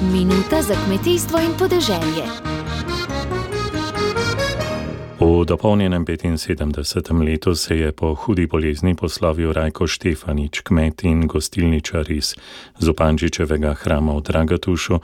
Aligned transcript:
Minuta 0.00 0.62
za 0.62 0.74
kmetijstvo 0.86 1.38
in 1.38 1.52
podeželje. 1.58 2.24
V 5.20 5.44
dopolnjenem 5.44 6.06
75. 6.06 7.24
letu 7.24 7.54
se 7.54 7.76
je 7.76 7.92
po 7.92 8.14
hudi 8.14 8.46
bolezni 8.46 8.94
poslovil 8.94 9.52
Rajko 9.52 9.86
Štefanič, 9.86 10.60
kmet 10.60 11.04
in 11.04 11.26
gostilničar 11.26 12.10
iz 12.10 12.34
Zupančičevega 12.78 13.74
hrama 13.74 14.16
v 14.16 14.20
Dragatušu, 14.20 14.98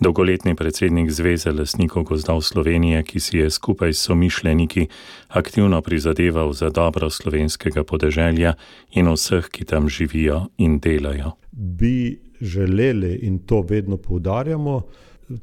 dolgoletni 0.00 0.54
predsednik 0.54 1.10
Zveze 1.10 1.52
lasnikov 1.52 2.02
gozdov 2.02 2.42
Slovenije, 2.42 3.02
ki 3.02 3.20
si 3.20 3.38
je 3.38 3.50
skupaj 3.50 3.92
s 3.92 4.02
somišljeniki 4.02 4.88
aktivno 5.28 5.82
prizadeval 5.82 6.52
za 6.52 6.70
dobro 6.70 7.10
slovenskega 7.10 7.84
podeželja 7.84 8.54
in 8.90 9.06
vseh, 9.06 9.46
ki 9.46 9.64
tam 9.64 9.88
živijo 9.88 10.46
in 10.58 10.80
delajo. 10.80 11.38
Bi 11.52 12.29
želeli, 12.40 13.14
in 13.22 13.38
to 13.38 13.62
vedno 13.62 13.96
poudarjamo, 13.96 14.82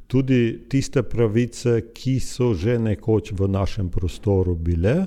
tudi 0.07 0.59
tiste 0.69 1.03
pravice, 1.03 1.81
ki 1.93 2.19
so 2.19 2.53
že 2.53 2.79
nekoč 2.79 3.31
v 3.31 3.47
našem 3.47 3.89
prostoru 3.89 4.55
bile, 4.55 5.05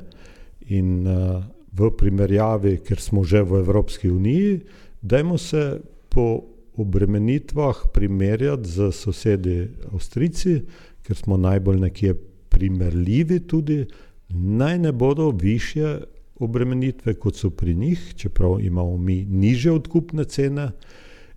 in 0.70 1.06
uh, 1.06 1.42
v 1.72 1.90
primerjavi, 1.96 2.78
ker 2.86 3.00
smo 3.00 3.24
že 3.24 3.42
v 3.42 3.60
Evropski 3.60 4.10
uniji, 4.10 4.60
dajmo 5.02 5.38
se 5.38 5.80
po 6.08 6.42
obremenitvah 6.76 7.90
primerjati 7.92 8.68
z 8.68 8.92
sosedi 8.92 9.68
Avstrijci, 9.92 10.62
ker 11.02 11.16
smo 11.16 11.36
najbolj 11.36 11.80
nekje 11.80 12.14
primerljivi 12.48 13.40
tudi, 13.46 13.84
naj 14.30 14.78
ne 14.78 14.92
bodo 14.92 15.30
više 15.30 16.00
obremenitve, 16.40 17.14
kot 17.14 17.36
so 17.36 17.50
pri 17.50 17.74
njih, 17.74 18.14
čeprav 18.16 18.60
imamo 18.60 18.96
mi 18.96 19.24
niže 19.24 19.72
odkupne 19.72 20.24
cene. 20.24 20.70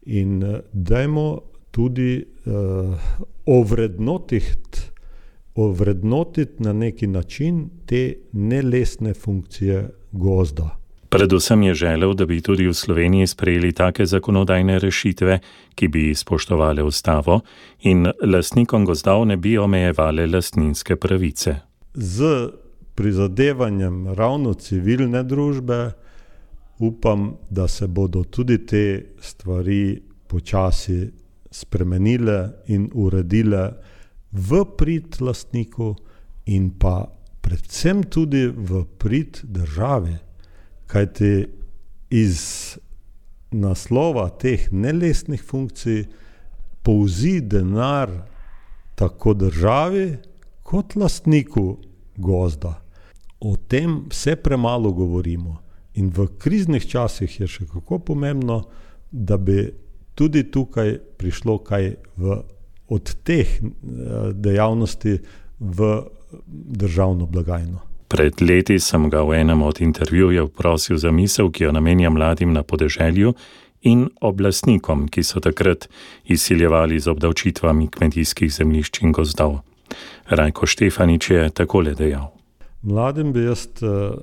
In 0.06 0.44
uh, 0.44 0.60
dajmo 0.72 1.42
tudi 1.72 2.26
uh, 2.46 2.54
ovrednotiti, 3.46 4.80
ovrednotiti 5.56 6.64
na 6.64 6.74
neki 6.74 7.08
način 7.08 7.70
te 7.86 8.16
nelesne 8.32 9.14
funkcije 9.14 9.90
gozda. 10.12 10.84
Predvsem 11.14 11.64
je 11.64 11.74
želel, 11.74 12.14
da 12.14 12.26
bi 12.26 12.42
tudi 12.42 12.68
v 12.68 12.74
Sloveniji 12.74 13.28
sprejeli 13.28 13.72
take 13.72 14.06
zakonodajne 14.06 14.80
rešitve, 14.80 15.40
ki 15.76 15.88
bi 15.88 16.16
spoštovali 16.16 16.82
ustavo 16.82 17.40
in 17.82 18.08
lastnikom 18.24 18.86
gozdov 18.86 19.26
ne 19.26 19.38
bi 19.38 19.58
omejevali 19.58 20.28
lastninske 20.28 20.96
pravice. 20.96 21.56
Z 21.94 22.50
prizadevanjem 22.96 24.08
ravno 24.08 24.54
civilne 24.54 25.24
družbe 25.24 25.92
upam, 26.88 27.38
da 27.50 27.68
se 27.68 27.88
bodo 27.88 28.24
tudi 28.24 28.66
te 28.66 29.06
stvari 29.22 30.02
počasi 30.28 31.12
spremenile 31.52 32.52
in 32.68 32.90
uredile 32.94 33.72
v 34.32 34.64
prid 34.78 35.22
lastniku, 35.22 35.94
in 36.46 36.72
pa 36.80 37.06
predvsem 37.42 38.04
tudi 38.04 38.48
v 38.48 38.84
prid 38.98 39.44
državi. 39.44 40.16
Kajti 40.88 41.34
iz 42.10 42.42
naslova 43.52 44.30
teh 44.30 44.68
nelesnih 44.72 45.44
funkcij 45.44 46.06
povzi 46.84 47.40
denar 47.42 48.12
tako 48.96 49.34
državi, 49.34 50.18
kot 50.64 50.96
lastniku 50.96 51.78
gozda. 52.18 52.74
O 53.40 53.56
tem 53.56 54.04
vse 54.10 54.36
premalo 54.36 54.92
govorimo. 54.92 55.63
In 55.94 56.10
v 56.10 56.28
kriznih 56.40 56.86
časih 56.90 57.40
je 57.40 57.48
še 57.48 57.68
kako 57.70 58.00
pomembno, 58.00 58.64
da 59.12 59.38
bi 59.38 59.70
tudi 60.16 60.44
tukaj 60.52 60.98
prišlo 61.18 61.60
kaj 61.66 61.94
v, 62.18 62.38
od 62.90 63.16
teh 63.24 63.48
eh, 63.48 63.72
dejavnosti 64.34 65.18
v 65.60 65.90
državno 66.78 67.26
blagajno. 67.26 67.82
Pred 68.08 68.42
leti 68.42 68.78
sem 68.80 69.10
ga 69.10 69.24
v 69.26 69.42
enem 69.42 69.62
od 69.62 69.82
intervjujev 69.82 70.52
prosil 70.54 70.98
za 70.98 71.12
misel, 71.12 71.50
ki 71.50 71.64
jo 71.64 71.72
namenja 71.74 72.10
mladim 72.14 72.54
na 72.54 72.62
podeželju 72.64 73.34
in 73.90 74.06
oblastnikom, 74.22 75.08
ki 75.10 75.24
so 75.24 75.42
takrat 75.42 75.90
izsiljevali 76.26 77.00
z 77.00 77.10
obdavčitvami 77.10 77.88
kmetijskih 77.90 78.54
zemljišč 78.54 79.02
in 79.02 79.12
gozdov. 79.12 79.60
Rajko 80.30 80.66
Štefanič 80.66 81.30
je 81.30 81.50
takole 81.50 81.94
dejal. 81.98 82.30
Mladim 82.82 83.34
bi 83.34 83.46
jaz 83.48 83.68
eh, 83.82 84.14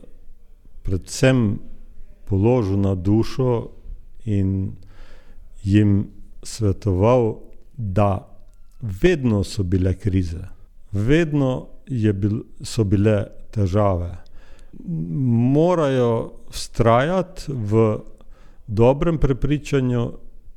predvsem 0.91 1.59
položil 2.27 2.81
na 2.83 2.95
dušo 2.95 3.71
in 4.27 4.73
jim 5.63 6.11
svetoval, 6.43 7.39
da 7.77 8.27
vedno 8.81 9.45
so 9.45 9.63
bile 9.63 9.95
krize, 9.95 10.43
vedno 10.93 11.69
bil, 12.15 12.43
so 12.63 12.85
bile 12.85 13.27
težave. 13.55 14.17
Morajo 15.55 16.33
vztrajati 16.51 17.53
v 17.53 17.99
dobrem 18.67 19.19
prepričanju, 19.19 20.13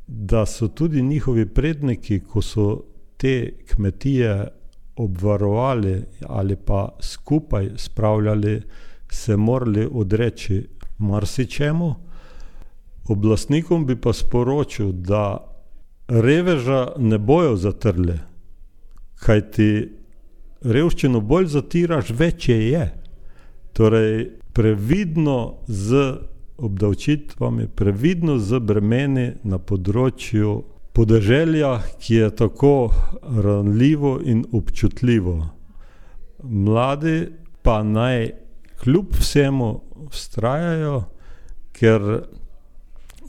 da 0.08 0.46
so 0.46 0.68
tudi 0.68 1.02
njihovi 1.02 1.46
predniki, 1.46 2.20
ko 2.20 2.42
so 2.42 2.84
te 3.18 3.54
kmetije 3.70 4.48
obvarovali 4.96 6.04
ali 6.28 6.56
pa 6.56 6.90
skupaj 7.00 7.70
spravljali, 7.78 8.62
se 9.14 9.38
morali 9.38 9.88
odreči 9.92 10.68
marsičemu. 10.98 11.96
Oblastnikom 13.08 13.86
bi 13.86 13.96
pa 14.02 14.14
sporočil, 14.14 14.92
da 14.92 15.54
reveža 16.08 16.94
ne 16.98 17.18
bojo 17.18 17.56
zatrli, 17.56 18.18
kajti 19.20 19.70
revščino 20.64 21.22
bolj 21.22 21.48
zatiraš, 21.56 22.10
večje 22.10 22.58
je. 22.70 22.86
Torej, 23.74 24.30
previdno 24.54 25.56
z 25.68 26.14
obdavčitvami, 26.58 27.68
previdno 27.76 28.38
z 28.40 28.60
bremeni 28.60 29.32
na 29.44 29.58
področju 29.60 30.62
podeželja, 30.94 31.80
ki 32.00 32.16
je 32.16 32.30
tako 32.36 32.94
ranljivo 33.24 34.20
in 34.24 34.46
občutljivo. 34.54 35.38
Mladi 36.44 37.18
pa 37.64 37.82
naj 37.84 38.43
kljub 38.84 39.16
vsemu 39.20 39.70
vztrajajo, 40.12 41.04
ker 41.72 42.02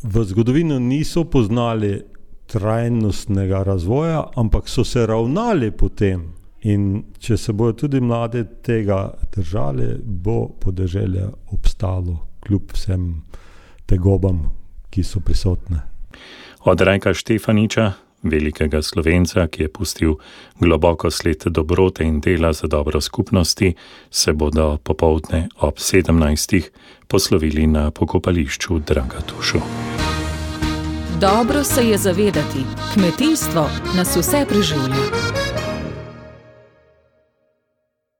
v 0.02 0.24
zgodovini 0.24 0.80
niso 0.80 1.24
poznali 1.24 2.02
trajnostnega 2.46 3.62
razvoja, 3.62 4.24
ampak 4.36 4.68
so 4.68 4.84
se 4.84 5.06
ravnali 5.06 5.70
po 5.70 5.88
tem. 5.88 6.32
In 6.64 7.02
če 7.20 7.36
se 7.36 7.52
bodo 7.52 7.72
tudi 7.84 8.00
mladi 8.00 8.44
tega 8.64 9.14
držali, 9.36 9.98
bo 10.02 10.48
podeželje 10.60 11.26
obstalo, 11.52 12.16
kljub 12.40 12.72
vsem 12.72 13.08
tegobam, 13.86 14.46
ki 14.90 15.04
so 15.04 15.20
prisotne. 15.20 15.82
Od 16.64 16.80
Rajka 16.80 17.12
Štefaniča, 17.14 17.92
velikega 18.24 18.82
slovenca, 18.82 19.46
ki 19.46 19.62
je 19.62 19.68
pustil 19.68 20.14
globoko 20.60 21.10
sled 21.10 21.44
dobrote 21.46 22.04
in 22.04 22.20
dela 22.20 22.52
za 22.52 22.66
dobro 22.66 23.00
skupnosti, 23.00 23.74
se 24.10 24.32
bodo 24.32 24.78
popovdne 24.82 25.48
ob 25.60 25.74
17. 25.74 26.62
poslovili 27.08 27.66
na 27.66 27.90
pokopališču 27.90 28.78
Dragatušu. 28.78 29.58
Dobro 31.20 31.64
se 31.64 31.88
je 31.88 31.98
zavedati, 31.98 32.64
kmetijstvo 32.94 33.70
nas 33.96 34.16
vse 34.16 34.46
preživlja. 34.48 35.43